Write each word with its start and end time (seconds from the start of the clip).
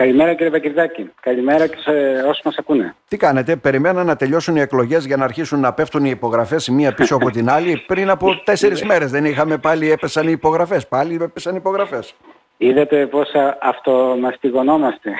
Καλημέρα 0.00 0.34
κύριε 0.34 0.50
Βακυρδάκη. 0.50 1.10
Καλημέρα 1.20 1.66
και 1.66 1.76
σε 1.76 1.90
όσους 2.26 2.42
μας 2.44 2.56
ακούνε. 2.58 2.94
Τι 3.08 3.16
κάνετε, 3.16 3.56
περιμέναν 3.56 4.06
να 4.06 4.16
τελειώσουν 4.16 4.56
οι 4.56 4.60
εκλογές 4.60 5.04
για 5.04 5.16
να 5.16 5.24
αρχίσουν 5.24 5.60
να 5.60 5.72
πέφτουν 5.72 6.04
οι 6.04 6.10
υπογραφές 6.10 6.66
η 6.66 6.72
μία 6.72 6.94
πίσω 6.94 7.14
από 7.14 7.30
την 7.30 7.50
άλλη. 7.50 7.84
Πριν 7.86 8.10
από 8.10 8.42
τέσσερις 8.44 8.84
μέρες 8.84 9.10
δεν 9.10 9.24
είχαμε 9.24 9.58
πάλι 9.58 9.90
έπεσαν 9.90 10.28
οι 10.28 10.32
υπογραφές. 10.32 10.88
Πάλι 10.88 11.18
έπεσαν 11.22 11.54
οι 11.54 11.56
υπογραφές. 11.58 12.14
Είδατε 12.56 13.06
πώς 13.06 13.30
αυτομαστιγωνόμαστε. 13.60 15.10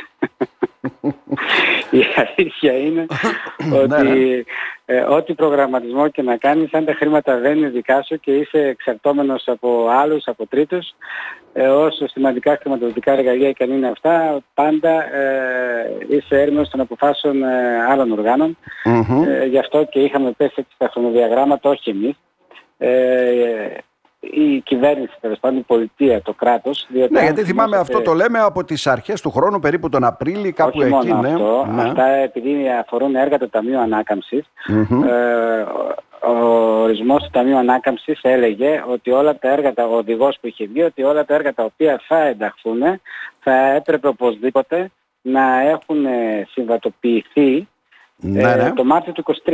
Η 1.91 2.05
αλήθεια 2.15 2.79
είναι 2.79 3.07
ναι, 3.65 3.79
ότι 3.79 4.03
ναι. 4.05 4.97
ε, 4.97 5.01
ό,τι 5.01 5.35
προγραμματισμό 5.35 6.09
και 6.09 6.23
να 6.23 6.37
κάνεις, 6.37 6.75
αν 6.75 6.85
τα 6.85 6.95
χρήματα 6.95 7.39
δεν 7.39 7.57
είναι 7.57 7.69
δικά 7.69 8.03
σου 8.03 8.21
και 8.21 8.37
είσαι 8.37 8.59
εξαρτώμενος 8.59 9.43
από 9.47 9.89
άλλους, 9.89 10.27
από 10.27 10.47
τρίτους, 10.47 10.95
ε, 11.53 11.69
όσο 11.69 12.09
σημαντικά 12.09 12.59
χρηματοδοτικά 12.61 13.12
εργαλεία 13.12 13.53
και 13.53 13.65
αν 13.65 13.71
είναι 13.71 13.89
αυτά, 13.89 14.41
πάντα 14.55 15.15
ε, 15.15 15.97
είσαι 16.09 16.41
έρμεος 16.41 16.69
των 16.69 16.80
αποφάσεων 16.80 17.43
ε, 17.43 17.85
άλλων 17.88 18.12
οργάνων. 18.12 18.57
Ε, 19.29 19.45
γι' 19.47 19.59
αυτό 19.59 19.85
και 19.85 20.01
είχαμε 20.01 20.33
πέσει 20.37 20.55
έτσι 20.57 20.73
στα 20.74 20.88
χρονοδιαγράμματα, 20.93 21.71
όχι 21.71 21.91
εμείς. 21.91 22.16
Ε, 24.20 24.41
η 24.42 24.60
κυβέρνηση, 24.60 25.16
τέλος 25.20 25.38
πάντων 25.38 25.59
η 25.59 25.62
πολιτεία, 25.62 26.23
το 26.23 26.33
κράτος. 26.33 26.87
Ναι, 27.10 27.23
γιατί 27.23 27.45
θυμάμαι 27.45 27.77
αυτό 27.77 28.01
το 28.01 28.12
λέμε 28.12 28.38
από 28.38 28.65
τις 28.65 28.87
αρχές 28.87 29.20
του 29.20 29.30
χρόνου, 29.30 29.59
περίπου 29.59 29.88
τον 29.88 30.05
Απρίλιο, 30.05 30.52
κάπου 30.52 30.79
Όχι 30.79 30.87
εκεί. 30.87 31.09
Μόνο 31.09 31.20
ναι. 31.20 31.29
αυτό, 31.29 31.66
ναι. 31.74 31.83
Αυτά 31.83 32.06
επειδή 32.06 32.69
αφορούν 32.80 33.15
έργα 33.15 33.38
του 33.38 33.48
Ταμείου 33.48 33.79
Ανάκαμψης. 33.79 34.45
Mm-hmm. 34.69 35.09
Ε, 35.09 35.65
ο 36.27 36.83
ορισμός 36.83 37.23
του 37.23 37.30
Ταμείου 37.33 37.56
Ανάκαμψης 37.56 38.19
έλεγε 38.23 38.84
ότι 38.88 39.10
όλα 39.10 39.38
τα 39.38 39.48
έργα, 39.48 39.73
ο 39.77 39.96
οδηγός 39.96 40.38
που 40.41 40.46
είχε 40.46 40.66
βγει, 40.66 40.82
ότι 40.82 41.02
όλα 41.02 41.24
τα 41.24 41.34
έργα 41.34 41.55
τα 41.55 41.65
οποία 41.65 42.01
θα 42.07 42.18
ενταχθούν 42.18 42.80
θα 43.41 43.55
έπρεπε 43.55 44.09
οπωσδήποτε 44.09 44.91
να 45.23 45.60
έχουν 45.60 46.07
συμβατοποιηθεί 46.52 47.68
ναι, 48.16 48.43
ε, 48.43 48.57
ναι. 48.57 48.73
το 48.73 48.85
Μάρτιο 48.85 49.13
του 49.13 49.24
2023. 49.45 49.52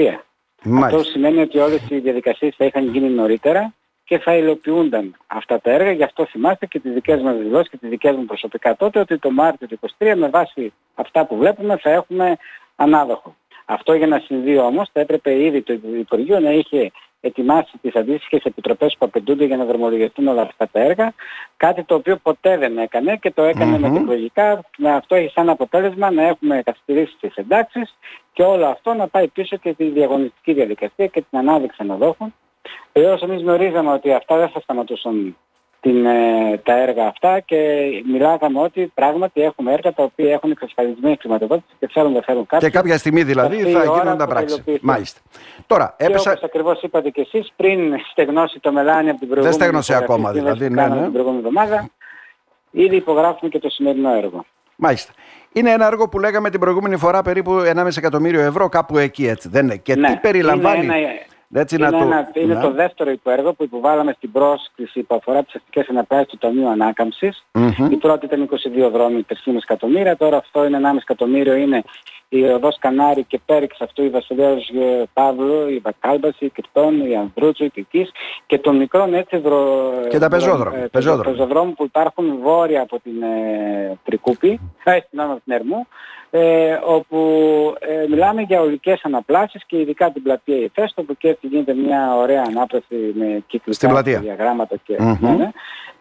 Αυτό 0.85 1.03
σημαίνει 1.03 1.41
ότι 1.41 1.59
όλες 1.59 1.81
οι 1.89 1.99
διαδικασίες 1.99 2.55
θα 2.57 2.65
είχαν 2.65 2.89
γίνει 2.89 3.09
νωρίτερα 3.09 3.75
και 4.07 4.19
θα 4.19 4.37
υλοποιούνταν 4.37 5.17
αυτά 5.27 5.61
τα 5.61 5.71
έργα. 5.71 5.91
Γι' 5.91 6.03
αυτό 6.03 6.27
θυμάστε 6.27 6.67
και 6.67 6.79
τις 6.81 6.93
δικές 6.93 7.23
μας 7.23 7.37
δηλώσεις 7.37 7.71
και 7.71 7.77
τις 7.77 7.89
δικές 7.89 8.17
μου 8.17 8.25
προσωπικά 8.25 8.77
τότε 8.77 9.01
ότι 9.01 9.19
το 9.19 9.31
Μάρτιο 9.31 9.67
του 9.67 9.79
2023 9.99 10.15
με 10.17 10.29
βάση 10.29 10.73
αυτά 10.95 11.27
που 11.27 11.37
βλέπουμε 11.37 11.77
θα 11.77 11.91
έχουμε 11.91 12.37
ανάδοχο. 12.77 13.37
Αυτό 13.65 13.95
για 13.95 14.07
να 14.07 14.19
συμβεί 14.19 14.59
όμως 14.59 14.89
θα 14.93 15.01
έπρεπε 15.01 15.43
ήδη 15.43 15.63
το 15.63 15.73
Υπουργείο 15.99 16.41
να 16.41 16.51
είχε 16.51 16.91
ετοιμάσει 17.21 17.79
τις 17.83 17.95
αντίστοιχες 17.95 18.45
επιτροπές 18.45 18.97
που 18.99 19.07
απαιτούνται 19.07 19.45
για 19.45 19.57
να 19.57 19.65
δρομολογηθούν 19.65 20.29
όλα 20.29 20.43
αυτά 20.43 20.69
τα 20.73 20.81
έργα, 20.81 21.15
κάτι 21.57 21.83
το 21.85 21.95
οποίο 21.95 22.17
ποτέ 22.17 22.59
δεν 22.59 22.79
έκανε 22.79 23.17
και 23.17 23.31
το 23.31 23.43
έκανε 23.43 23.77
mm-hmm. 23.77 24.29
με 24.35 24.63
να 24.77 24.95
αυτό 24.95 25.15
έχει 25.15 25.33
σαν 25.33 25.49
αποτέλεσμα 25.49 26.11
να 26.11 26.23
έχουμε 26.23 26.63
καθυστερήσει 26.65 27.17
τις 27.21 27.35
εντάξεις 27.35 27.97
και 28.33 28.43
όλο 28.43 28.67
αυτό 28.67 28.95
να 28.95 29.09
πάει 29.09 29.29
πίσω 29.29 29.57
και 29.57 29.75
τη 29.75 29.85
διαγωνιστική 29.85 30.53
διαδικασία 30.53 31.07
και 31.07 31.25
την 31.31 31.39
ανάδειξη 31.39 31.77
αναδόχων 31.81 32.35
Βεβαίως 32.93 33.23
εμείς 33.23 33.43
γνωρίζαμε 33.43 33.93
ότι 33.93 34.13
αυτά 34.13 34.37
δεν 34.37 34.49
θα 34.49 34.61
σταματούσαν 34.61 35.37
την, 35.81 36.07
ε, 36.07 36.61
τα 36.65 36.77
έργα 36.77 37.07
αυτά 37.07 37.41
και 37.41 37.89
μιλάγαμε 38.13 38.61
ότι 38.61 38.93
πράγματι 38.95 39.43
έχουμε 39.43 39.73
έργα 39.73 39.93
τα 39.93 40.03
οποία 40.03 40.33
έχουν 40.33 40.51
εξασφαλισμένη 40.51 41.17
χρηματοδότηση 41.21 41.75
και 41.79 41.89
θέλουν 41.93 42.13
να 42.13 42.21
φέρουν 42.21 42.47
κάτι. 42.47 42.65
Και 42.65 42.71
κάποια 42.71 42.99
στιγμή 42.99 43.23
δηλαδή 43.23 43.57
θα 43.57 43.85
γίνουν 43.85 44.17
τα 44.17 44.27
πράξη. 44.27 44.63
Μάλιστα. 44.81 45.21
Τώρα, 45.67 45.95
έπεσα... 45.97 46.23
Και 46.23 46.29
όπως 46.29 46.43
ακριβώς 46.43 46.83
είπατε 46.83 47.11
και 47.11 47.21
εσείς, 47.21 47.53
πριν 47.57 47.95
στεγνώσει 48.11 48.61
το 48.61 48.73
μελάνι 48.73 49.11
από 49.11 49.19
την 49.19 49.29
προηγούμενη 49.29 49.57
Δεν 49.57 49.67
στεγνώσει 49.67 49.95
ακόμα 49.95 50.33
δηλαδή, 50.33 50.71
ναι, 50.71 50.87
ναι. 50.87 51.03
την 51.03 51.13
προηγούμενη 51.13 51.39
εβδομάδα, 51.47 51.91
ήδη 52.71 52.97
υπογράφουμε 52.97 53.51
και 53.51 53.59
το 53.59 53.69
σημερινό 53.69 54.15
έργο. 54.15 54.45
Μάλιστα. 54.77 55.13
Είναι 55.53 55.71
ένα 55.71 55.87
έργο 55.87 56.09
που 56.09 56.19
λέγαμε 56.19 56.51
την 56.51 56.61
προηγούμενη 56.61 56.97
φορά 56.97 57.23
περίπου 57.23 57.63
1,5 57.77 57.97
εκατομμύριο 57.97 58.41
ευρώ, 58.41 58.69
κάπου 58.69 58.99
εκεί 58.99 59.27
έτσι. 59.27 59.49
Δεν 59.49 59.65
είναι. 59.65 59.77
Και 59.77 59.95
ναι, 59.95 60.09
τι 60.09 60.17
περιλαμβάνει; 60.17 60.85
Είναι 60.85 60.97
ένα 60.97 61.09
έτσι 61.53 61.75
είναι, 61.75 61.91
να 61.91 61.97
ένα, 61.97 62.31
το... 62.33 62.41
είναι 62.41 62.55
ναι. 62.55 62.61
το 62.61 62.71
δεύτερο 62.71 63.11
υποέργο 63.11 63.53
που 63.53 63.63
υποβάλαμε 63.63 64.13
στην 64.17 64.33
πρόσκληση 64.33 65.03
που 65.03 65.15
αφορά 65.15 65.43
τις 65.43 65.55
αστικές 65.55 65.89
αναπράσεις 65.89 66.29
του 66.29 66.39
Ταμείου 66.39 66.69
Ανάκαμψης. 66.69 67.45
Mm-hmm. 67.53 67.89
Η 67.91 67.97
πρώτη 67.97 68.27
ήταν 68.27 68.49
22 68.87 68.91
δρόμοι, 68.93 69.25
3,5 69.29 69.55
εκατομμύρια. 69.63 70.17
Τώρα 70.17 70.37
αυτό 70.37 70.67
είναι 70.67 70.79
1,5 70.83 70.97
εκατομμύριο. 70.97 71.55
Είναι 71.55 71.83
η 72.39 72.45
οδός 72.45 72.77
Κανάρη 72.79 73.25
και 73.25 73.41
πέριξ 73.47 73.81
αυτού 73.81 74.03
η 74.03 74.09
Βασιλέως 74.09 74.71
Παύλου, 75.13 75.69
η 75.69 75.79
Βακάλμπαση, 75.79 76.45
η 76.45 76.49
Κρυπτών, 76.49 77.11
η 77.11 77.17
Ανδρούτσου, 77.17 77.65
η 77.65 77.71
Κικής 77.71 78.11
και 78.47 78.59
των 78.59 78.77
μικρών 78.77 79.15
έτσι 79.15 79.37
δρο... 79.37 79.91
και 80.09 80.19
τα 80.19 80.29
πεζόδρομου, 80.29 80.77
ε, 80.77 80.89
πεζόδρομου 81.23 81.75
που 81.75 81.85
υπάρχουν 81.85 82.39
βόρεια 82.43 82.83
από 82.83 83.01
την 83.01 83.23
ε, 83.23 83.99
Τρικούπη, 84.05 84.61
ε, 84.85 84.99
στην 85.07 85.21
από 85.21 85.41
την 85.45 85.53
Ερμού, 85.53 85.87
ε, 86.31 86.79
όπου 86.85 87.19
ε, 87.79 88.07
μιλάμε 88.09 88.43
για 88.43 88.61
ολικές 88.61 89.01
αναπλάσεις 89.05 89.65
και 89.67 89.81
ειδικά 89.81 90.11
την 90.11 90.23
πλατεία 90.23 90.57
Ιφέστο 90.57 91.03
που 91.03 91.17
και 91.17 91.29
έτσι 91.29 91.47
γίνεται 91.47 91.75
μια 91.75 92.17
ωραία 92.17 92.43
ανάπλαση 92.47 93.13
με 93.15 93.43
κυκλικά 93.47 94.03
διαγράμματα 94.03 94.77
και 94.85 94.97
mm-hmm. 94.99 95.37
ναι, 95.37 95.51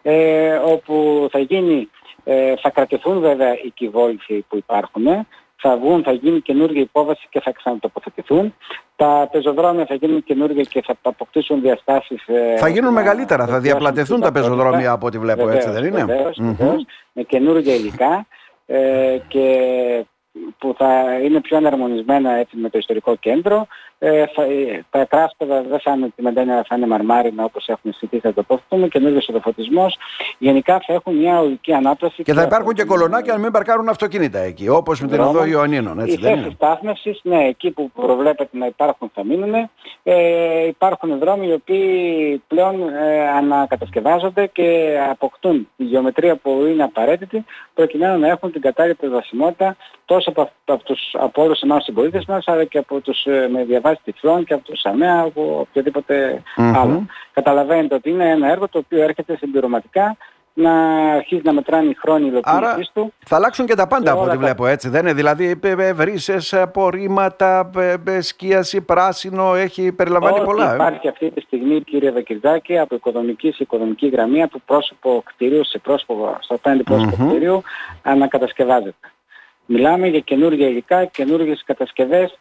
ε, 0.02 0.54
όπου 0.54 1.26
θα 1.30 1.38
γίνει, 1.38 1.88
ε, 2.24 2.54
θα 2.56 2.70
κρατηθούν 2.70 3.20
βέβαια 3.20 3.52
οι 3.52 3.70
κυβόληθοι 3.74 4.44
που 4.48 4.56
υπάρχουν, 4.56 5.26
θα 5.56 5.76
βγουν, 5.76 6.02
θα 6.02 6.12
γίνει 6.12 6.40
καινούργια 6.40 6.80
υπόβαση 6.80 7.26
και 7.30 7.40
θα 7.40 7.52
ξανατοποθετηθούν. 7.52 8.54
Τα 8.96 9.28
πεζοδρόμια 9.32 9.86
θα 9.86 9.94
γίνουν 9.94 10.24
καινούργια 10.24 10.62
και 10.62 10.82
θα 10.86 10.94
αποκτήσουν 11.02 11.60
διαστάσεις. 11.60 12.26
Ε, 12.26 12.56
θα 12.56 12.68
γίνουν 12.68 12.92
μεγαλύτερα, 12.92 13.46
θα 13.46 13.60
διαπλατεθούν 13.60 14.20
τα 14.20 14.32
πεζοδρόμια 14.32 14.90
από 14.90 15.06
ό,τι 15.06 15.18
βλέπω, 15.18 15.44
βεβαίως, 15.44 15.64
έτσι 15.64 15.80
δεν 15.80 15.84
είναι; 15.84 16.04
Βεβαίως, 16.04 16.38
βεβαίως, 16.40 16.84
με 17.12 17.22
καινούργια 17.22 17.74
υλικά 17.74 18.26
ε, 18.66 19.18
και 19.28 19.46
που 20.58 20.74
θα 20.78 21.18
είναι 21.24 21.40
πιο 21.40 21.56
αναρμονισμένα 21.56 22.30
έτσι, 22.30 22.56
με 22.56 22.70
το 22.70 22.78
ιστορικό 22.78 23.16
κέντρο. 23.16 23.66
Ε, 23.98 24.24
θα, 24.34 24.42
τα 24.90 25.04
κράσπεδα 25.04 25.62
δεν 25.62 25.80
θα 25.80 25.92
είναι 25.92 26.08
μεντένια, 26.16 26.64
θα 26.68 26.76
είναι 26.76 26.86
μαρμάρινα 26.86 27.44
όπως 27.44 27.68
έχουν 27.68 27.92
συνηθίσει 27.92 28.26
να 28.26 28.44
το 28.44 28.60
πούμε, 28.68 28.88
καινούργιος 28.88 29.28
οδοφωτισμός. 29.28 29.96
Γενικά 30.38 30.80
θα 30.86 30.92
έχουν 30.92 31.14
μια 31.14 31.40
ολική 31.40 31.72
ανάπτυξη. 31.72 32.22
Και 32.22 32.32
θα 32.32 32.42
υπάρχουν 32.42 32.72
και 32.72 32.84
κολονάκια 32.84 33.34
αν 33.34 33.40
μην 33.40 33.50
παρκάρουν 33.50 33.88
αυτοκίνητα 33.88 34.38
εκεί, 34.38 34.68
όπως 34.68 35.00
με 35.00 35.08
την 35.08 35.20
οδό 35.20 35.44
Ιωαννίνων. 35.44 35.98
Έτσι, 35.98 36.12
Οι 36.12 36.16
θέσεις 36.16 36.52
στάθμευσης, 36.52 37.20
ναι, 37.22 37.44
εκεί 37.44 37.70
που 37.70 37.90
προβλέπεται 37.90 38.58
να 38.58 38.66
υπάρχουν 38.66 39.10
θα 39.14 39.24
μείνουν. 39.24 39.54
Ε, 40.02 40.66
υπάρχουν 40.66 41.18
δρόμοι 41.18 41.46
οι 41.46 41.52
οποίοι 41.52 42.42
πλέον 42.46 42.88
ε, 42.88 43.28
ανακατασκευάζονται 43.28 44.46
και 44.46 44.98
αποκτούν 45.10 45.68
τη 45.76 45.84
γεωμετρία 45.84 46.36
που 46.36 46.64
είναι 46.68 46.82
απαραίτητη 46.82 47.44
προκειμένου 47.74 48.18
να 48.18 48.28
έχουν 48.28 48.52
την 48.52 48.60
κατάλληλη 48.60 48.94
προσβασιμότητα 48.94 49.76
τόσο 50.04 50.30
από, 50.30 50.50
από, 50.64 50.84
τους, 50.84 51.00
από 51.12 51.42
όλους 51.42 51.60
εμάς 51.60 51.76
τους 51.76 51.84
συμπολίτες 51.86 52.24
μας 52.24 52.48
αλλά 52.48 52.64
και 52.64 52.78
από 52.78 53.00
τους 53.00 53.24
ε, 53.24 53.48
με 53.52 53.64
διαβάσεις 53.86 54.04
τυφλών 54.04 54.44
και 54.44 54.54
από 54.54 54.64
τους 54.64 54.84
ΑΜΕΑ 54.84 55.20
από 55.20 55.58
οποιοδήποτε 55.60 56.42
mm-hmm. 56.56 56.72
άλλο. 56.76 57.06
Καταλαβαίνετε 57.32 57.94
ότι 57.94 58.10
είναι 58.10 58.30
ένα 58.30 58.50
έργο 58.50 58.68
το 58.68 58.78
οποίο 58.78 59.02
έρχεται 59.02 59.36
συμπληρωματικά 59.36 60.16
να 60.58 60.72
αρχίσει 61.12 61.42
να 61.44 61.52
μετράνει 61.52 61.94
χρόνια 61.94 62.28
υλοποίησης 62.28 62.90
του. 62.94 63.12
θα 63.26 63.36
αλλάξουν 63.36 63.66
και 63.66 63.74
τα 63.74 63.86
πάντα 63.86 64.12
από 64.12 64.22
ό,τι 64.22 64.36
βλέπω 64.36 64.66
έτσι. 64.66 64.88
Δεν 64.88 65.00
είναι 65.00 65.12
δηλαδή 65.12 65.60
βρύσες, 65.94 66.54
απορρίμματα, 66.54 67.70
σκίαση, 68.20 68.80
πράσινο, 68.80 69.54
έχει 69.54 69.92
περιλαμβάνει 69.92 70.44
πολλά. 70.44 70.70
Ε. 70.70 70.74
Υπάρχει 70.74 71.08
αυτή 71.08 71.30
τη 71.30 71.40
στιγμή 71.40 71.80
κύριε 71.80 72.10
Δακυρδάκη 72.10 72.78
από 72.78 72.94
οικοδομική 72.94 73.50
σε 73.50 73.62
οικοδομική 73.62 74.08
γραμμή 74.08 74.42
από 74.42 74.58
πρόσωπο 74.66 75.22
κτίριου 75.24 75.64
σε 75.64 75.78
πρόσωπο, 75.78 76.36
στο 76.40 76.54
απέναντι 76.54 76.82
πρόσωπο 76.82 77.16
mm-hmm. 77.20 77.28
κτίριου 77.28 77.62
ανακατασκευάζεται. 78.02 79.10
Μιλάμε 79.66 80.06
για 80.06 80.20
καινούργια 80.20 80.68
υλικά, 80.68 81.04
καινούργιες 81.04 81.62
κατασκευές. 81.66 82.38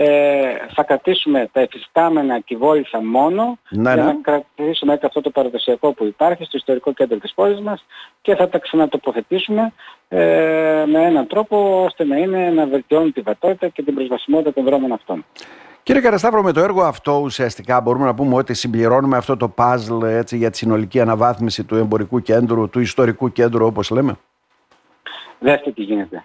Ε, 0.00 0.56
θα 0.74 0.82
κρατήσουμε 0.82 1.48
τα 1.52 1.60
εφιστάμενα 1.60 2.38
κυβόλυθα 2.38 3.04
μόνο 3.04 3.58
ναι, 3.68 3.94
για 3.94 4.04
ναι. 4.04 4.12
να 4.12 4.18
κρατήσουμε 4.22 4.92
έτσι 4.92 5.06
αυτό 5.06 5.20
το 5.20 5.30
παραδοσιακό 5.30 5.92
που 5.92 6.04
υπάρχει 6.04 6.44
στο 6.44 6.56
ιστορικό 6.56 6.92
κέντρο 6.92 7.18
της 7.18 7.34
πόλης 7.34 7.60
μας 7.60 7.84
και 8.20 8.34
θα 8.34 8.48
τα 8.48 8.58
ξανατοποθετήσουμε 8.58 9.72
ε, 10.08 10.18
με 10.86 11.04
έναν 11.04 11.26
τρόπο 11.26 11.84
ώστε 11.84 12.04
να 12.04 12.16
είναι 12.16 12.50
να 12.50 12.66
βελτιώνουν 12.66 13.12
τη 13.12 13.20
βατότητα 13.20 13.68
και 13.68 13.82
την 13.82 13.94
προσβασιμότητα 13.94 14.52
των 14.52 14.64
δρόμων 14.64 14.92
αυτών. 14.92 15.24
Κύριε 15.82 16.02
Καρασταύρο, 16.02 16.42
με 16.42 16.52
το 16.52 16.60
έργο 16.60 16.82
αυτό 16.82 17.20
ουσιαστικά 17.24 17.80
μπορούμε 17.80 18.04
να 18.04 18.14
πούμε 18.14 18.34
ότι 18.34 18.54
συμπληρώνουμε 18.54 19.16
αυτό 19.16 19.36
το 19.36 19.54
puzzle 19.56 20.02
έτσι, 20.02 20.36
για 20.36 20.50
τη 20.50 20.56
συνολική 20.56 21.00
αναβάθμιση 21.00 21.64
του 21.64 21.76
εμπορικού 21.76 22.20
κέντρου, 22.20 22.68
του 22.68 22.80
ιστορικού 22.80 23.32
κέντρου 23.32 23.66
όπως 23.66 23.90
λέμε; 23.90 24.16
Δέστε 25.38 25.70
τι 25.70 25.82
γίνεται. 25.82 26.24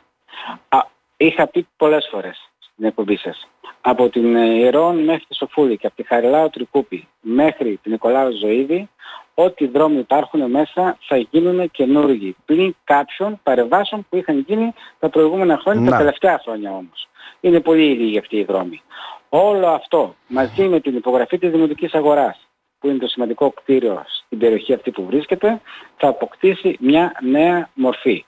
Α, 0.69 0.77
είχα 1.17 1.47
πει 1.47 1.67
πολλές 1.77 2.07
φορές 2.11 2.49
στην 2.59 2.85
εκπομπή 2.85 3.17
σας. 3.17 3.47
Από 3.85 4.09
την 4.09 4.35
Ιερών 4.35 5.03
μέχρι 5.03 5.25
τη 5.27 5.35
Σοφούλη 5.35 5.77
και 5.77 5.87
από 5.87 5.95
τη 5.95 6.03
Χαριλάου 6.03 6.49
Τρικούπη 6.49 7.07
μέχρι 7.21 7.79
την 7.81 7.91
Νικολάου 7.91 8.31
Ζωήδη, 8.31 8.89
ό,τι 9.33 9.67
δρόμοι 9.67 9.97
υπάρχουν 9.97 10.49
μέσα 10.51 10.97
θα 11.07 11.17
γίνουν 11.17 11.71
καινούργιοι. 11.71 12.35
Πλην 12.45 12.75
κάποιων 12.83 13.39
παρεμβάσεων 13.43 14.05
που 14.09 14.17
είχαν 14.17 14.43
γίνει 14.47 14.73
τα 14.99 15.09
προηγούμενα 15.09 15.57
χρόνια, 15.57 15.91
τα 15.91 15.97
τελευταία 15.97 16.39
χρόνια 16.43 16.71
όμως. 16.71 17.07
Είναι 17.41 17.59
πολύ 17.59 17.83
λίγοι 17.83 18.17
αυτοί 18.17 18.37
οι 18.37 18.43
δρόμοι. 18.43 18.81
Όλο 19.29 19.67
αυτό 19.67 20.15
μαζί 20.27 20.67
με 20.67 20.79
την 20.79 20.95
υπογραφή 20.95 21.37
της 21.37 21.49
Δημοτικής 21.49 21.93
Αγοράς, 21.93 22.47
που 22.79 22.87
είναι 22.87 22.97
το 22.97 23.07
σημαντικό 23.07 23.51
κτίριο 23.51 24.03
στην 24.25 24.37
περιοχή 24.37 24.73
αυτή 24.73 24.91
που 24.91 25.05
βρίσκεται, 25.05 25.61
θα 25.97 26.07
αποκτήσει 26.07 26.77
μια 26.79 27.11
νέα 27.21 27.69
μορφή. 27.73 28.25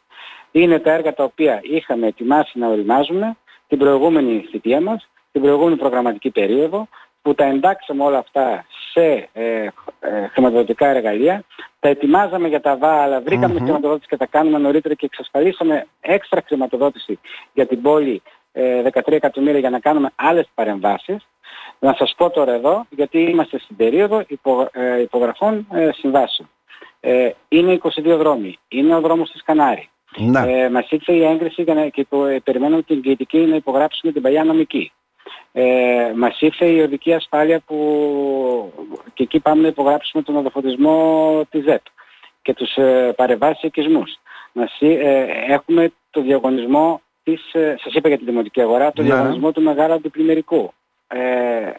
Είναι 0.51 0.79
τα 0.79 0.91
έργα 0.91 1.13
τα 1.13 1.23
οποία 1.23 1.59
είχαμε 1.63 2.07
ετοιμάσει 2.07 2.59
να 2.59 2.67
οριμάζουμε 2.67 3.37
την 3.67 3.77
προηγούμενη 3.77 4.47
θητεία 4.51 4.81
μας, 4.81 5.07
την 5.35 5.43
προηγούμενη 5.43 5.75
προγραμματική 5.75 6.29
περίοδο, 6.29 6.87
που 7.21 7.35
τα 7.35 7.45
εντάξαμε 7.45 8.03
όλα 8.03 8.17
αυτά 8.17 8.65
σε 8.91 9.29
ε, 9.33 9.67
ε, 9.99 10.27
χρηματοδοτικά 10.31 10.87
εργαλεία, 10.87 11.43
τα 11.79 11.89
ετοιμάζαμε 11.89 12.47
για 12.47 12.61
τα 12.61 12.77
ΒΑ, 12.77 13.01
αλλά 13.01 13.21
βρήκαμε 13.21 13.59
χρηματοδότηση 13.59 14.07
και 14.09 14.17
τα 14.17 14.25
κάνουμε 14.25 14.57
νωρίτερα 14.57 14.93
και 14.93 15.05
εξασφαλίσαμε 15.05 15.87
έξτρα 16.01 16.43
χρηματοδότηση 16.45 17.19
για 17.53 17.65
την 17.65 17.81
πόλη 17.81 18.21
13 18.53 18.61
ε, 19.05 19.15
εκατομμύρια 19.15 19.59
για 19.59 19.69
να 19.69 19.79
κάνουμε 19.79 20.11
άλλες 20.15 20.49
παρεμβάσεις. 20.55 21.27
Να 21.79 21.95
σας 21.97 22.13
πω 22.17 22.29
τώρα 22.29 22.53
εδώ, 22.53 22.85
γιατί 22.89 23.19
είμαστε 23.19 23.59
στην 23.59 23.75
περίοδο 23.75 24.23
υπο, 24.27 24.69
ε, 24.71 25.01
υπογραφών 25.01 25.67
ε, 25.71 25.89
συμβάσεων. 25.93 26.49
Ε, 26.99 27.29
είναι 27.47 27.77
22 27.83 28.15
δρόμοι. 28.17 28.57
Είναι 28.67 28.95
ο 28.95 29.01
δρόμος 29.01 29.31
της 29.31 29.43
Κανάρη. 29.43 29.89
Ε, 30.45 30.69
μας 30.69 30.89
ήρθε 30.89 31.13
η 31.13 31.23
έγκριση 31.23 31.61
για 31.61 31.73
να, 31.73 31.87
και 31.87 32.07
περιμένουμε 32.43 32.81
την 32.81 33.01
ποιητική 33.01 33.37
να 33.37 33.55
υπογράψουμε 33.55 34.11
την 34.11 34.21
παλιά 34.21 34.43
νομική. 34.43 34.91
Ε, 35.51 36.13
μας 36.15 36.41
ήρθε 36.41 36.65
η 36.65 36.81
οδική 36.81 37.13
ασφάλεια 37.13 37.59
που 37.59 38.73
και 39.13 39.23
εκεί 39.23 39.39
πάμε 39.39 39.61
να 39.61 39.67
υπογράψουμε 39.67 40.23
τον 40.23 40.35
οδοφωτισμό 40.35 41.41
της 41.49 41.63
ЗΕΠ 41.63 41.81
και 42.41 42.53
τους 42.53 42.75
ε, 42.75 43.13
παρεμβάσεις 43.15 43.63
οικισμούς. 43.63 44.19
Μας, 44.51 44.77
ε, 44.79 45.25
έχουμε 45.47 45.91
το 46.09 46.21
διαγωνισμό 46.21 47.01
της, 47.23 47.53
ε, 47.53 47.75
σας 47.83 47.93
είπα 47.93 48.07
για 48.07 48.17
την 48.17 48.25
δημοτική 48.25 48.61
αγορά, 48.61 48.91
το 48.91 49.01
ναι. 49.01 49.07
διαγωνισμό 49.07 49.51
του 49.51 49.61
μεγάλου 49.61 49.93
αντιπλημμυρικού. 49.93 50.73
Ε, 51.07 51.19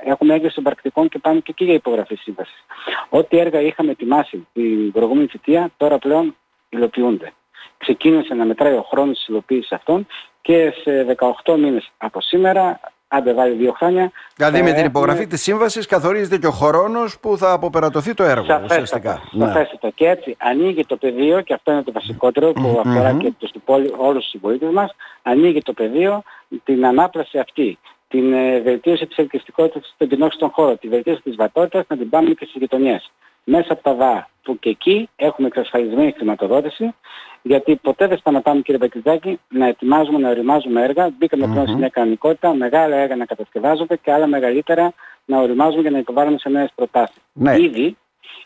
έχουμε 0.05 0.35
έγκριση 0.35 0.55
των 0.55 0.65
πρακτικών 0.65 1.09
και 1.09 1.19
πάμε 1.19 1.41
και 1.41 1.51
εκεί 1.51 1.65
για 1.65 1.75
υπογραφή 1.75 2.15
σύμβασης. 2.15 2.65
Ό,τι 3.09 3.39
έργα 3.39 3.61
είχαμε 3.61 3.91
ετοιμάσει 3.91 4.47
την 4.53 4.93
προηγούμενη 4.93 5.27
θητεία 5.27 5.71
τώρα 5.77 5.99
πλέον 5.99 6.37
υλοποιούνται. 6.69 7.33
Ξεκίνησε 7.79 8.35
να 8.35 8.45
μετράει 8.45 8.75
ο 8.75 8.83
χρόνος 8.83 9.17
της 9.17 9.29
υλοποίησης 9.29 9.73
αυτών 9.73 10.07
και 10.41 10.73
σε 10.83 11.17
18 11.45 11.57
μήνες 11.57 11.91
από 11.99 12.21
σήμερα 12.21 12.81
άντε 13.09 13.35
βάλει 13.35 13.55
δύο 13.55 13.73
χρόνια. 13.73 14.11
Δηλαδή 14.37 14.63
με 14.63 14.73
την 14.73 14.85
υπογραφή 14.85 15.27
της 15.27 15.43
σύμβασης 15.43 15.87
καθορίζεται 15.87 16.39
και 16.39 16.47
ο 16.47 16.51
χρόνος 16.51 17.19
που 17.19 17.37
θα 17.37 17.53
αποπερατωθεί 17.53 18.15
το 18.15 18.23
έργο 18.23 18.45
σαφέστατα, 18.45 18.75
ουσιαστικά. 18.75 19.23
Σαφέστατα. 19.39 19.91
Και 19.95 20.09
έτσι 20.09 20.37
ανοίγει 20.39 20.87
το 20.87 20.97
πεδίο 20.97 21.41
και 21.41 21.55
αυτό 21.55 21.73
είναι 21.73 21.83
το 21.83 21.93
βασικότερο 21.93 22.53
που 22.53 22.83
αφορά 22.85 23.13
και 23.13 23.33
τους 23.39 23.51
πόλη, 23.65 23.95
όλους 23.97 24.23
τους 24.23 24.31
συμπολίτες 24.31 24.73
μας. 24.73 24.95
Ανοίγει 25.23 25.63
το 25.63 25.73
πεδίο 25.73 26.23
την 26.65 26.87
ανάπλαση 26.87 27.39
αυτή 27.39 27.79
την 28.09 28.33
ε, 28.33 28.61
βελτίωση 28.61 29.07
της 29.07 29.17
ελκυστικότητας 29.17 29.95
των 29.97 30.09
κοινών 30.09 30.31
χώρο, 30.53 30.77
τη 30.77 30.89
βελτίωση 30.89 31.23
της 31.23 31.37
βατότητας 31.37 31.85
να 31.89 31.97
την 31.97 32.11
πάμε 32.11 32.31
και 32.31 32.45
στις 32.45 32.61
γειτονιές 32.61 33.11
μέσα 33.45 33.73
από 33.73 33.83
τα 33.83 33.95
ΒΑ 33.95 34.29
που 34.47 34.59
και 34.59 34.69
εκεί 34.69 35.09
έχουμε 35.17 35.47
εξασφαλισμένη 35.47 36.13
χρηματοδότηση 36.17 36.95
γιατί 37.43 37.77
ποτέ 37.77 38.07
δεν 38.07 38.19
σταματάμε 38.19 38.61
κύριε 38.61 38.81
Μπακριτζάκη 38.81 39.41
να 39.49 39.67
ετοιμάζουμε, 39.67 40.19
να 40.19 40.29
οριμάζουμε 40.29 40.83
έργα. 40.83 41.11
Μπήκαμε 41.19 41.45
mm-hmm. 41.47 41.51
πλέον 41.51 41.67
σε 41.67 41.75
μια 41.75 41.89
κανονικότητα, 41.89 42.55
μεγάλα 42.55 42.97
έργα 42.97 43.17
να 43.17 43.25
κατασκευάζονται 43.25 43.97
και 43.97 44.13
άλλα 44.13 44.27
μεγαλύτερα 44.27 44.93
να 45.25 45.41
οριμάζουμε 45.41 45.81
για 45.81 45.91
να 45.91 45.99
υποβάλουμε 45.99 46.39
σε 46.39 46.49
νέες 46.49 46.73
προτάσεις. 46.75 47.17
Ναι. 47.33 47.61
Ήδη 47.61 47.97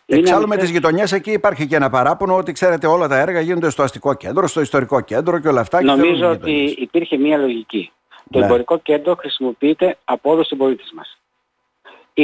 Εξάλλου 0.06 0.48
με 0.48 0.56
τις 0.56 0.70
γειτονιές 0.70 1.12
εκεί 1.12 1.32
υπάρχει 1.32 1.66
και 1.66 1.76
ένα 1.76 1.90
παράπονο 1.90 2.36
ότι 2.36 2.52
ξέρετε 2.52 2.86
όλα 2.86 3.08
τα 3.08 3.18
έργα 3.18 3.40
γίνονται 3.40 3.70
στο 3.70 3.82
αστικό 3.82 4.14
κέντρο, 4.14 4.46
στο 4.46 4.60
ιστορικό 4.60 5.00
κέντρο 5.00 5.38
και 5.38 5.48
όλα 5.48 5.60
αυτά. 5.60 5.82
Νομίζω 5.82 6.30
ότι 6.30 6.76
υπήρχε 6.78 7.16
μια 7.16 7.36
λογική. 7.36 7.92
Το 8.30 8.38
ναι. 8.38 8.44
εμπορικό 8.44 8.78
κέντρο 8.78 9.14
χρησιμοποιείται 9.14 9.96
από 10.04 10.30
όλους 10.30 10.48
τους 10.48 10.58
συμπολίτες 10.58 10.92
μας 10.94 11.18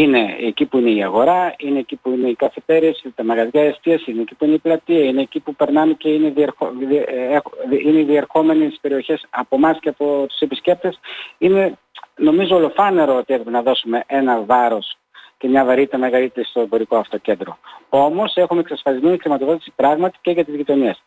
είναι 0.00 0.36
εκεί 0.40 0.66
που 0.66 0.78
είναι 0.78 0.90
η 0.90 1.02
αγορά, 1.02 1.54
είναι 1.58 1.78
εκεί 1.78 1.96
που 1.96 2.10
είναι 2.10 2.28
οι 2.28 2.34
καφετέρειες, 2.34 3.04
τα 3.14 3.24
μαγαζιά 3.24 3.62
εστίαση, 3.62 4.10
είναι 4.10 4.20
εκεί 4.20 4.34
που 4.34 4.44
είναι 4.44 4.54
η 4.54 4.58
πλατεία, 4.58 5.04
είναι 5.04 5.20
εκεί 5.20 5.40
που 5.40 5.54
περνάμε 5.54 5.92
και 5.92 6.08
είναι, 6.08 6.30
διερχο... 6.30 6.72
Ε, 6.90 7.38
είναι 7.84 7.98
οι 7.98 8.04
διερχόμενες 8.04 8.78
περιοχές 8.80 9.26
από 9.30 9.56
εμάς 9.56 9.78
και 9.80 9.88
από 9.88 10.24
τους 10.28 10.38
επισκέπτες. 10.40 11.00
Είναι 11.38 11.78
νομίζω 12.16 12.56
ολοφάνερο 12.56 13.16
ότι 13.16 13.32
έπρεπε 13.32 13.50
να 13.50 13.62
δώσουμε 13.62 14.04
ένα 14.06 14.40
βάρος 14.40 14.96
και 15.38 15.48
μια 15.48 15.64
βαρύτητα 15.64 15.98
μεγαλύτερη 15.98 16.46
στο 16.46 16.60
εμπορικό 16.60 16.96
αυτό 16.96 17.18
κέντρο. 17.18 17.58
Όμως 17.88 18.36
έχουμε 18.36 18.60
εξασφαλισμένη 18.60 19.18
χρηματοδότηση 19.18 19.72
πράγματι 19.76 20.18
και 20.20 20.30
για 20.30 20.44
τις 20.44 20.54
γειτονιές. 20.54 21.02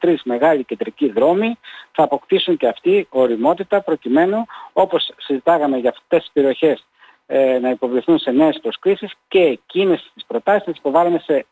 13 0.00 0.14
μεγάλοι 0.24 0.64
κεντρικοί 0.64 1.10
δρόμοι 1.12 1.58
θα 1.92 2.02
αποκτήσουν 2.02 2.56
και 2.56 2.68
αυτοί 2.68 3.06
οριμότητα 3.10 3.80
προκειμένου 3.80 4.44
όπως 4.72 5.10
συζητάγαμε 5.16 5.76
για 5.76 5.90
αυτές 5.90 6.20
τις 6.20 6.30
περιοχές 6.32 6.84
ε, 7.26 7.58
να 7.58 7.70
υποβληθούν 7.70 8.18
σε 8.18 8.30
νέες 8.30 8.58
προσκλήσεις 8.62 9.12
και 9.28 9.40
εκείνες 9.40 10.10
τις 10.14 10.24
προτάσεις 10.26 10.64
τις 10.64 10.78
υποβάλλουμε 10.78 11.18
σε 11.18 11.46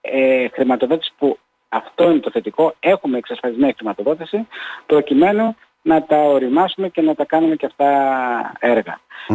ε, 0.00 0.48
χρηματοδότηση 0.48 1.12
που 1.18 1.38
αυτό 1.68 2.10
είναι 2.10 2.20
το 2.20 2.30
θετικό, 2.30 2.74
έχουμε 2.80 3.18
εξασφαλισμένη 3.18 3.74
χρηματοδότηση 3.76 4.46
προκειμένου 4.86 5.56
να 5.82 6.02
τα 6.02 6.16
οριμάσουμε 6.16 6.88
και 6.88 7.00
να 7.00 7.14
τα 7.14 7.24
κάνουμε 7.24 7.56
και 7.56 7.66
αυτά 7.66 8.52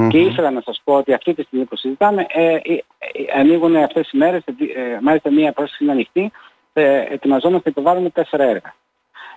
Και 0.10 0.18
ήθελα 0.18 0.52
να 0.52 0.62
σας 0.62 0.82
πω 0.84 0.94
ότι 0.94 1.14
αυτή 1.14 1.34
τη 1.34 1.42
στιγμή 1.42 1.66
που 1.66 1.76
συζητάμε 1.76 2.26
ε, 2.30 2.54
ε, 2.54 2.60
ε 2.64 3.40
ανοίγουν 3.40 3.76
αυτές 3.76 4.08
τις 4.08 4.20
μέρες, 4.20 4.44
ε, 4.46 5.00
μάλιστα 5.02 5.32
μία 5.32 5.52
πρόσκληση 5.52 5.84
είναι 5.84 5.92
ανοιχτή, 5.92 6.32
ε, 6.74 7.00
ετοιμαζόμαστε 7.00 7.70
να 7.70 7.82
υποβάλουμε 7.82 8.10
τέσσερα 8.10 8.44
έργα. 8.44 8.76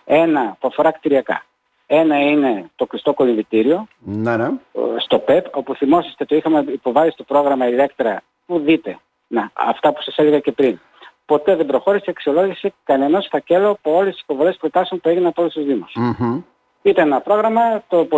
Ένα 0.04 0.56
που 0.60 0.68
αφορά 0.68 0.90
κτηριακά. 0.90 1.44
Ένα 1.90 2.20
είναι 2.20 2.70
το 2.76 2.86
κλειστό 2.86 3.14
κολυμπητήριο 3.14 3.86
ναι, 3.98 4.36
ναι. 4.36 4.50
στο 4.98 5.18
ΠΕΠ, 5.18 5.56
όπου 5.56 5.74
θυμόσαστε 5.74 6.24
το 6.24 6.36
είχαμε 6.36 6.64
υποβάλει 6.68 7.10
στο 7.10 7.22
πρόγραμμα 7.22 7.68
Ηλέκτρα, 7.68 8.22
που 8.46 8.58
δείτε, 8.58 8.98
να, 9.26 9.50
αυτά 9.54 9.92
που 9.92 10.02
σας 10.02 10.16
έλεγα 10.16 10.38
και 10.38 10.52
πριν. 10.52 10.78
Ποτέ 11.26 11.56
δεν 11.56 11.66
προχώρησε 11.66 12.04
η 12.06 12.10
αξιολόγηση 12.10 12.74
κανενός 12.84 13.26
φακέλου 13.30 13.68
από 13.68 13.96
όλες 13.96 14.12
τις 14.12 14.22
υποβολές 14.22 14.56
προτάσεων 14.56 15.00
που 15.00 15.08
έγιναν 15.08 15.28
από 15.28 15.42
όλους 15.42 15.54
τους 15.54 15.64
Δήμους. 15.64 15.92
Ήταν 16.82 17.06
ένα 17.06 17.20
πρόγραμμα 17.20 17.82
το 17.88 18.08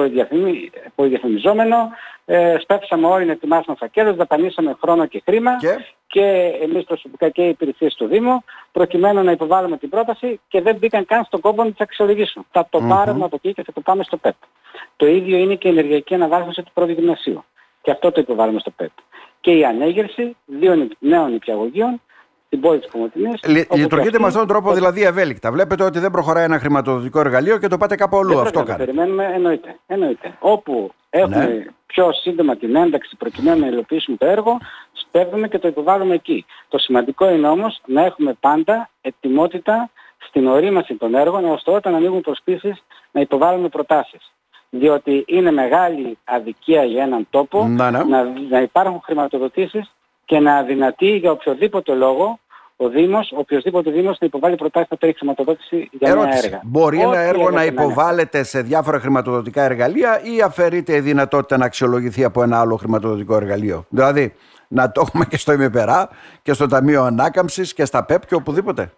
πολυδιαφημιζόμενο, 0.94 1.90
ε, 2.24 2.56
σπέφτησαμε 2.60 3.06
όλοι 3.06 3.24
να 3.24 3.32
ετοιμάσουμε 3.32 3.76
φακέλους, 3.76 4.16
δαπανίσαμε 4.16 4.76
χρόνο 4.80 5.06
και 5.06 5.22
χρήμα 5.24 5.56
και, 5.56 5.76
και 6.06 6.52
εμείς 6.62 6.84
προσωπικά 6.84 7.28
και 7.28 7.42
οι 7.42 7.48
υπηρεσίες 7.48 7.94
του 7.94 8.06
Δήμου 8.06 8.44
προκειμένου 8.72 9.22
να 9.22 9.30
υποβάλουμε 9.30 9.76
την 9.76 9.88
πρόταση 9.88 10.40
και 10.48 10.60
δεν 10.60 10.76
μπήκαν 10.76 11.04
καν 11.04 11.24
στον 11.24 11.40
κόμπο 11.40 11.64
να 11.64 11.70
τις 11.70 11.80
αξιολογήσουν. 11.80 12.46
Θα 12.50 12.66
το 12.70 12.78
mm-hmm. 12.82 12.88
πάρουμε 12.88 13.24
από 13.24 13.36
εκεί 13.36 13.54
και 13.54 13.62
θα 13.62 13.72
το 13.72 13.80
πάμε 13.80 14.02
στο 14.02 14.16
ΠΕΠ. 14.16 14.36
Το 14.96 15.06
ίδιο 15.06 15.36
είναι 15.36 15.54
και 15.54 15.68
η 15.68 15.70
ενεργειακή 15.70 16.14
αναβάθμιση 16.14 16.62
του 16.62 16.70
πρώτου 16.74 16.92
γυμνασίου. 16.92 17.44
Και 17.82 17.90
αυτό 17.90 18.12
το 18.12 18.20
υποβάλλουμε 18.20 18.60
στο 18.60 18.70
ΠΕΠ. 18.70 18.90
Και 19.40 19.50
η 19.50 19.64
ανέγερση 19.64 20.36
δύο 20.44 20.88
νέων 20.98 21.30
νηπιαγωγείων 21.30 22.00
στην 22.50 22.62
πόλη 22.62 22.78
της 22.78 22.90
Κομωτινής. 22.90 23.40
Λειτουργείτε 23.72 24.18
με 24.18 24.26
αυτόν 24.26 24.46
τον 24.46 24.48
τρόπο 24.48 24.72
δηλαδή 24.72 25.02
ευέλικτα. 25.02 25.52
Βλέπετε 25.52 25.84
ότι 25.84 25.98
δεν 25.98 26.10
προχωράει 26.10 26.44
ένα 26.44 26.58
χρηματοδοτικό 26.58 27.20
εργαλείο 27.20 27.58
και 27.58 27.68
το 27.68 27.76
πάτε 27.76 27.94
κάπου 27.94 28.18
αλλού. 28.18 28.40
Αυτό 28.40 28.62
κάνει. 28.62 28.78
περιμένουμε, 28.78 29.30
εννοείται. 29.34 29.78
εννοείται. 29.86 30.36
Όπου 30.38 30.92
έχουμε 31.10 31.44
ναι. 31.44 31.64
πιο 31.86 32.12
σύντομα 32.12 32.56
την 32.56 32.76
ένταξη 32.76 33.16
προκειμένου 33.16 33.60
να 33.60 33.66
υλοποιήσουμε 33.66 34.16
το 34.16 34.26
έργο, 34.26 34.58
σπέβδουμε 34.92 35.48
και 35.48 35.58
το 35.58 35.68
υποβάλλουμε 35.68 36.14
εκεί. 36.14 36.44
Το 36.68 36.78
σημαντικό 36.78 37.30
είναι 37.30 37.48
όμως 37.48 37.80
να 37.86 38.04
έχουμε 38.04 38.36
πάντα 38.40 38.90
ετοιμότητα 39.00 39.90
στην 40.18 40.46
ορίμαση 40.46 40.94
των 40.94 41.14
έργων, 41.14 41.44
ώστε 41.44 41.70
όταν 41.70 41.94
ανοίγουν 41.94 42.20
προσκλήσεις 42.20 42.84
να 43.10 43.20
υποβάλλουμε 43.20 43.68
προτάσεις. 43.68 44.32
Διότι 44.70 45.24
είναι 45.26 45.50
μεγάλη 45.50 46.18
αδικία 46.24 46.84
για 46.84 47.02
έναν 47.02 47.26
τόπο 47.30 47.66
να, 47.68 47.90
ναι. 47.90 48.04
να, 48.04 48.24
να 48.50 48.60
υπάρχουν 48.60 49.00
χρηματοδοτήσεις 49.04 49.90
και 50.30 50.38
να 50.38 50.56
αδυνατεί 50.56 51.16
για 51.16 51.30
οποιοδήποτε 51.30 51.94
λόγο 51.94 52.38
ο 52.76 52.88
Δήμος, 52.88 53.32
οποιοδήποτε 53.36 53.90
Δήμος 53.90 54.16
να 54.20 54.26
υποβάλει 54.26 54.56
προτάσεις 54.56 54.90
να 54.90 54.96
παίρνει 54.96 55.14
χρηματοδότηση 55.18 55.88
για 55.92 56.08
Ερώτηση. 56.10 56.36
ένα 56.36 56.44
έργα. 56.44 56.60
Μπορεί 56.64 57.00
ένα 57.00 57.18
έργο 57.18 57.50
να 57.50 57.64
υποβάλλεται 57.64 58.42
σε 58.42 58.62
διάφορα 58.62 59.00
χρηματοδοτικά 59.00 59.62
εργαλεία 59.62 60.20
ή 60.22 60.42
αφαιρείται 60.42 60.94
η 60.96 61.00
δυνατότητα 61.00 61.56
να 61.56 61.64
αξιολογηθεί 61.64 62.24
από 62.24 62.42
ένα 62.42 62.60
άλλο 62.60 62.76
χρηματοδοτικό 62.76 63.36
εργαλείο; 63.36 63.84
Δηλαδή 63.88 64.34
να 64.68 64.92
το 64.92 65.00
έχουμε 65.06 65.24
και 65.24 65.36
στο 65.36 65.52
ΙΜΕΠΕΡΑ 65.52 66.08
και 66.42 66.52
στο 66.52 66.66
Ταμείο 66.66 67.02
Ανάκαμψης 67.02 67.74
και 67.74 67.84
στα 67.84 68.04
ΠΕΠ 68.04 68.26
και 68.26 68.34
οπουδήποτε. 68.34 68.92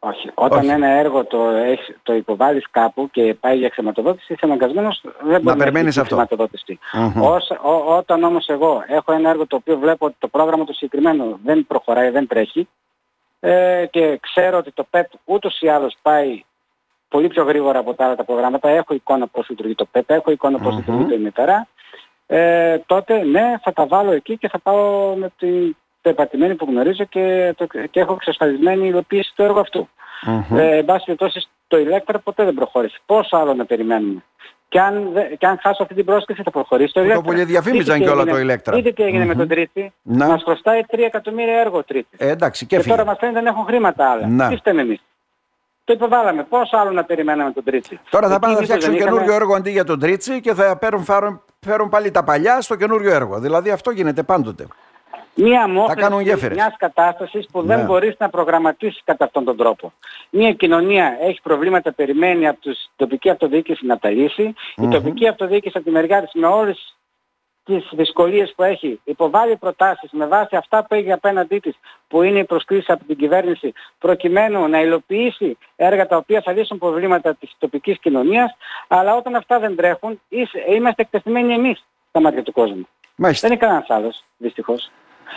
Όχι. 0.00 0.30
Όταν 0.34 0.58
Όχι. 0.58 0.68
ένα 0.68 0.86
έργο 0.86 1.24
το, 1.24 1.48
έχει, 1.48 1.96
το 2.02 2.14
υποβάλλεις 2.14 2.70
κάπου 2.70 3.10
και 3.10 3.34
πάει 3.40 3.58
για 3.58 3.70
χρηματοδότηση, 3.72 4.32
είσαι 4.32 4.44
αναγκασμένος 4.44 5.00
δεν 5.02 5.40
μπορεί 5.40 5.56
να, 5.56 5.56
περιμένεις 5.56 5.98
αυτό. 5.98 6.14
χρηματοδότηση. 6.14 6.78
όταν 7.86 8.22
όμως 8.22 8.48
εγώ 8.48 8.82
έχω 8.86 9.12
ένα 9.12 9.30
έργο 9.30 9.46
το 9.46 9.56
οποίο 9.56 9.78
βλέπω 9.78 10.06
ότι 10.06 10.16
το 10.18 10.28
πρόγραμμα 10.28 10.64
του 10.64 10.74
συγκεκριμένου 10.74 11.40
δεν 11.44 11.66
προχωράει, 11.66 12.10
δεν 12.10 12.26
τρέχει 12.26 12.68
ε, 13.40 13.86
και 13.90 14.18
ξέρω 14.22 14.58
ότι 14.58 14.72
το 14.72 14.86
ΠΕΠ 14.90 15.06
ούτως 15.24 15.60
ή 15.60 15.68
άλλως 15.68 15.96
πάει 16.02 16.44
πολύ 17.08 17.28
πιο 17.28 17.44
γρήγορα 17.44 17.78
από 17.78 17.94
τα 17.94 18.04
άλλα 18.04 18.14
τα 18.14 18.24
προγράμματα, 18.24 18.68
έχω 18.68 18.94
εικόνα 18.94 19.26
πώς 19.26 19.48
λειτουργεί 19.48 19.74
το 19.74 19.84
ΠΕΠ, 19.84 20.10
έχω 20.10 20.30
εικόνα 20.30 20.58
πώς 20.58 20.74
λειτουργεί 20.74 21.04
το 21.04 21.14
ημιτέρα, 21.14 21.66
ε, 22.26 22.78
τότε 22.78 23.24
ναι 23.24 23.54
θα 23.62 23.72
τα 23.72 23.86
βάλω 23.86 24.12
εκεί 24.12 24.38
και 24.38 24.48
θα 24.48 24.58
πάω 24.58 25.14
με 25.14 25.30
την 25.38 25.76
επατημένη 26.08 26.54
που 26.54 26.66
γνωρίζω 26.70 27.04
και, 27.04 27.54
το, 27.56 27.66
και 27.90 28.00
έχω 28.00 28.12
εξασφαλισμένη 28.12 28.86
υλοποίηση 28.86 29.32
του 29.34 29.42
έργου 29.42 29.60
αυτού. 29.60 29.88
Mm-hmm. 30.26 30.56
Ε, 30.56 30.76
εν 30.76 30.84
πάση 30.84 31.04
περιπτώσει 31.04 31.48
το 31.66 31.78
ηλέκτρα 31.78 32.18
ποτέ 32.18 32.44
δεν 32.44 32.54
προχώρησε. 32.54 32.98
Πόσο 33.06 33.36
άλλο 33.36 33.54
να 33.54 33.64
περιμένουμε. 33.64 34.22
Και 34.68 34.80
αν, 34.80 35.12
και 35.38 35.46
αν 35.46 35.58
χάσω 35.62 35.82
αυτή 35.82 35.94
την 35.94 36.04
πρόσκληση 36.04 36.42
θα 36.42 36.50
προχωρήσει 36.50 36.92
το 36.92 37.00
ηλέκτρα. 37.00 37.22
Το 37.22 37.28
πολύ 37.28 37.44
διαφήμιζαν 37.44 38.00
και 38.00 38.08
όλα 38.08 38.24
το 38.24 38.38
ηλέκτρα. 38.38 38.76
Είδε 38.76 38.92
τι 38.92 39.02
έγινε 39.02 39.24
mm-hmm. 39.24 39.26
με 39.26 39.34
τον 39.34 39.48
Τρίτη. 39.48 39.92
Να. 40.02 40.26
Μας 40.26 40.42
χρωστάει 40.42 40.80
3 40.90 40.98
εκατομμύρια 40.98 41.60
έργο 41.60 41.84
Τρίτη. 41.84 42.16
Ε, 42.16 42.28
εντάξει, 42.28 42.66
και, 42.66 42.76
και 42.76 42.88
τώρα 42.88 43.04
μας 43.04 43.16
φαίνεται 43.20 43.40
να 43.40 43.48
έχουν 43.48 43.64
χρήματα 43.64 44.10
άλλα. 44.10 44.26
Να. 44.26 44.48
Τι 44.48 44.56
φταίμε 44.56 44.80
εμείς. 44.80 45.00
το 45.84 45.92
υποβάλαμε. 45.92 46.42
Πόσο 46.42 46.76
άλλο 46.76 46.90
να 46.90 47.04
περιμέναμε 47.04 47.52
τον 47.52 47.64
Τρίτσι. 47.64 48.00
Τώρα 48.10 48.28
θα 48.28 48.38
πάνε 48.38 48.54
να 48.54 48.60
φτιάξουν 48.60 48.94
καινούριο 48.94 49.16
είχαμε... 49.16 49.34
έργο 49.34 49.54
αντί 49.54 49.70
για 49.70 49.84
τον 49.84 50.00
Τρίτσι 50.00 50.40
και 50.40 50.54
θα 50.54 50.78
φέρουν, 50.80 51.04
φέρουν, 51.04 51.42
φέρουν 51.60 51.88
πάλι 51.88 52.10
τα 52.10 52.24
παλιά 52.24 52.60
στο 52.60 52.76
καινούριο 52.76 53.14
έργο. 53.14 53.38
Δηλαδή 53.38 53.70
αυτό 53.70 53.90
γίνεται 53.90 54.22
πάντοτε. 54.22 54.66
Μία 55.40 55.68
μόχλευση 55.68 56.50
μιας 56.50 56.76
κατάστασης 56.76 57.46
που 57.52 57.62
δεν 57.62 57.78
ναι. 57.78 57.84
μπορείς 57.84 58.14
να 58.18 58.28
προγραμματίσεις 58.28 59.00
κατά 59.04 59.24
αυτόν 59.24 59.44
τον 59.44 59.56
τρόπο. 59.56 59.92
Μία 60.30 60.52
κοινωνία 60.52 61.16
έχει 61.20 61.40
προβλήματα, 61.42 61.92
περιμένει 61.92 62.48
από 62.48 62.60
την 62.60 62.74
τοπική 62.96 63.30
αυτοδιοίκηση 63.30 63.86
να 63.86 63.98
τα 63.98 64.10
λύσει. 64.10 64.54
Η 64.76 64.88
τοπική 64.88 65.28
αυτοδιοίκηση 65.28 65.76
από 65.76 65.86
τη 65.86 65.92
μεριά 65.92 66.22
της 66.22 66.30
με 66.34 66.46
όλες 66.46 66.96
τις 67.64 67.88
δυσκολίες 67.92 68.52
που 68.56 68.62
έχει 68.62 69.00
υποβάλει 69.04 69.56
προτάσεις 69.56 70.10
με 70.12 70.26
βάση 70.26 70.56
αυτά 70.56 70.84
που 70.84 70.94
έχει 70.94 71.12
απέναντί 71.12 71.58
της 71.58 71.74
που 72.08 72.22
είναι 72.22 72.38
η 72.38 72.44
προσκλήση 72.44 72.92
από 72.92 73.04
την 73.04 73.16
κυβέρνηση 73.16 73.72
προκειμένου 73.98 74.68
να 74.68 74.80
υλοποιήσει 74.80 75.58
έργα 75.76 76.06
τα 76.06 76.16
οποία 76.16 76.40
θα 76.44 76.52
λύσουν 76.52 76.78
προβλήματα 76.78 77.34
της 77.34 77.54
τοπικής 77.58 77.98
κοινωνίας 77.98 78.56
αλλά 78.88 79.16
όταν 79.16 79.34
αυτά 79.34 79.58
δεν 79.58 79.76
τρέχουν 79.76 80.20
είμαστε 80.68 81.02
εκτεθειμένοι 81.02 81.52
εμείς 81.52 81.84
στα 82.08 82.20
μάτια 82.20 82.42
του 82.42 82.52
κόσμου. 82.52 82.88
Μάλιστα. 83.16 83.48
Δεν 83.48 83.56
είναι 83.56 83.66
κανένας 83.66 83.90
άλλος 83.90 84.24
δυστυχώς. 84.36 84.90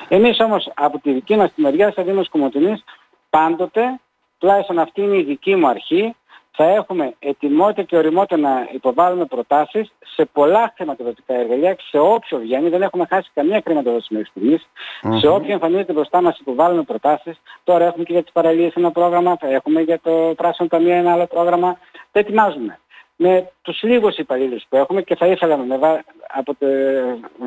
Εμείς 0.08 0.40
όμως 0.40 0.72
από 0.76 1.00
τη 1.00 1.12
δική 1.12 1.36
μας 1.36 1.54
τη 1.54 1.62
μεριά 1.62 1.92
σαν 1.92 2.06
Δήμος 2.06 2.30
Κομωτινής 2.30 2.84
πάντοτε, 3.30 4.00
τουλάχιστον 4.38 4.80
αυτή 4.80 5.02
είναι 5.02 5.18
η 5.18 5.24
δική 5.24 5.56
μου 5.56 5.68
αρχή, 5.68 6.16
θα 6.52 6.64
έχουμε 6.64 7.14
ετοιμότητα 7.20 7.84
και 7.84 7.98
οριμότητα 7.98 8.38
να 8.38 8.68
υποβάλουμε 8.72 9.26
προτάσεις 9.26 9.94
σε 10.16 10.26
πολλά 10.26 10.74
χρηματοδοτικά 10.76 11.34
εργαλεία, 11.34 11.76
σε 11.90 11.98
όποιο 11.98 12.38
βγαίνει, 12.38 12.70
δεν 12.70 12.82
έχουμε 12.82 13.06
χάσει 13.10 13.30
καμία 13.34 13.62
χρηματοδότηση 13.66 14.14
μέχρι 14.14 14.30
στιγμής, 14.30 14.70
mm-hmm. 15.02 15.20
σε 15.20 15.28
όποιο 15.28 15.54
εμφανίζεται 15.54 15.94
μπροστά 15.94 16.22
μας 16.22 16.40
υποβάλλουμε 16.40 16.84
προτάσεις. 16.84 17.42
Τώρα 17.64 17.86
έχουμε 17.86 18.04
και 18.04 18.14
για 18.14 18.24
τις 18.24 18.32
παραλίες 18.32 18.74
ένα 18.74 18.92
πρόγραμμα, 18.92 19.38
θα 19.38 19.48
έχουμε 19.48 19.82
για 19.82 20.00
το 20.00 20.34
πράσινο 20.38 20.68
ταμείο 20.68 20.94
ένα 20.94 21.12
άλλο 21.12 21.26
πρόγραμμα, 21.26 21.78
το 22.12 22.20
ετοιμάζουμε. 22.20 22.80
Με 23.24 23.52
τους 23.62 23.82
λίγους 23.84 24.18
υπαλλήλους 24.18 24.66
που 24.70 24.76
έχουμε 24.76 25.02
και 25.02 25.16
θα 25.16 25.26
ήθελα 25.26 25.58
με, 25.58 26.04
από 26.34 26.56
το 26.60 26.66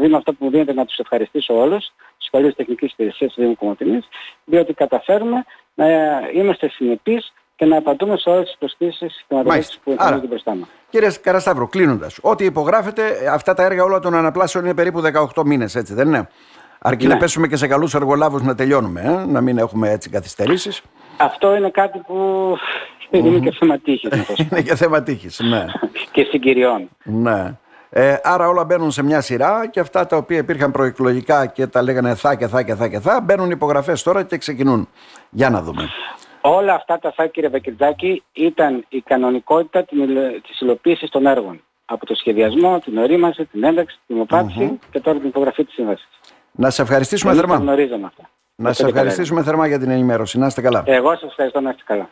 βήμα 0.01 0.17
αυτό 0.17 0.33
που 0.33 0.45
μου 0.45 0.51
δίνετε 0.51 0.73
να 0.73 0.85
τους 0.85 0.99
ευχαριστήσω 0.99 1.61
όλους, 1.61 1.93
τους 2.19 2.27
υπαλλήλους 2.27 2.55
τεχνικής 2.55 2.93
υπηρεσίας 2.93 3.33
του 3.33 3.41
Δήμου 3.41 3.57
Κομωτινής, 3.57 4.09
διότι 4.45 4.73
καταφέρουμε 4.73 5.45
να 5.75 5.87
είμαστε 6.35 6.69
συνεπείς 6.69 7.33
και 7.57 7.65
να 7.65 7.77
απαντούμε 7.77 8.17
σε 8.17 8.31
όλες 8.31 8.45
τις 8.45 8.57
προσκλήσεις 8.59 9.25
και 9.29 9.35
που 9.85 9.91
εμφανίζονται 9.91 10.27
μπροστά 10.27 10.55
μας. 10.55 10.69
Κύριε 10.91 11.11
Καρασταύρο, 11.21 11.69
κλείνοντας, 11.69 12.19
ό,τι 12.23 12.45
υπογράφετε, 12.45 13.29
αυτά 13.31 13.55
τα 13.55 13.63
έργα 13.63 13.85
όλα 13.85 13.99
των 13.99 14.15
αναπλάσεων 14.15 14.65
είναι 14.65 14.75
περίπου 14.75 15.01
18 15.35 15.45
μήνες, 15.45 15.75
έτσι 15.75 15.95
δεν 15.95 16.07
είναι; 16.07 16.29
Αρκεί 16.79 17.07
ναι. 17.07 17.13
να 17.13 17.19
πέσουμε 17.19 17.49
και 17.49 17.57
σε 17.57 17.67
καλούς 17.67 17.95
εργολάβους 17.95 18.43
να 18.43 18.55
τελειώνουμε, 18.55 19.01
ε; 19.01 19.27
να 19.27 19.41
μην 19.41 19.59
έχουμε 19.59 19.91
έτσι 19.91 20.11
καθυστερήσεις. 20.11 20.83
Αυτό 21.17 21.57
είναι 21.57 21.71
κάτι 21.71 21.99
που 21.99 22.17
είναι 23.11 23.39
και 23.39 23.57
θέμα 23.59 23.79
τύχη. 23.79 24.09
είναι 24.51 24.63
και 24.63 24.75
θέμα 24.75 25.03
τύχη, 25.03 25.45
ναι. 25.45 25.65
και 26.11 26.23
συγκυριών. 26.23 26.89
Ναι. 27.05 27.57
Ε, 27.91 28.17
άρα 28.23 28.49
όλα 28.49 28.65
μπαίνουν 28.65 28.91
σε 28.91 29.03
μια 29.03 29.21
σειρά 29.21 29.69
και 29.71 29.81
αυτά 29.81 30.07
τα 30.07 30.17
οποία 30.17 30.39
υπήρχαν 30.39 30.71
προεκλογικά 30.71 31.47
και 31.47 31.67
τα 31.67 31.83
λέγανε 31.83 32.15
θα 32.15 32.35
και 32.35 32.47
θα 32.47 32.63
και 32.63 32.75
θα 32.75 32.89
και 32.89 33.01
θα 33.01 33.21
μπαίνουν 33.21 33.51
υπογραφές 33.51 34.03
τώρα 34.03 34.23
και 34.23 34.37
ξεκινούν. 34.39 34.89
Για 35.31 35.51
να 35.51 35.63
δούμε. 35.63 35.89
Όλα 36.41 36.75
αυτά 36.75 36.99
τα 36.99 37.13
φάκη 37.13 37.31
κύριε 37.31 37.49
Βακυρτζάκη 37.49 38.23
ήταν 38.33 38.85
η 38.89 39.01
κανονικότητα 39.01 39.85
της 40.43 40.61
υλοποίησης 40.61 41.11
των 41.11 41.27
έργων. 41.27 41.61
Από 41.85 42.07
το 42.07 42.15
σχεδιασμό, 42.15 42.79
την 42.79 42.99
ορίμαση, 42.99 43.45
την 43.45 43.65
ένταξη, 43.65 43.97
την 44.07 44.15
δημοπρατηση 44.15 44.79
και 44.91 45.01
τώρα 45.01 45.19
την 45.19 45.29
υπογραφή 45.29 45.65
της 45.65 45.75
σύμβασης. 45.75 46.09
Να 46.53 46.71
σε 46.71 46.83
ευχαριστήσουμε 46.83 47.35
θερμά. 47.35 47.77
Να 48.57 48.73
σε 48.73 48.87
ευχαριστήσουμε 48.87 49.43
θερμά 49.43 49.67
για 49.67 49.79
την 49.79 49.91
ενημέρωση. 49.91 50.39
Να 50.39 50.47
είστε 50.47 50.61
καλά. 50.61 50.83
Εγώ 50.87 51.11
σας 51.11 51.23
ευχαριστώ 51.23 51.61
να 51.61 51.71
είστε 51.71 51.83
καλά. 51.87 52.09